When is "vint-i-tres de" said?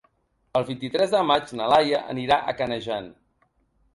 0.69-1.19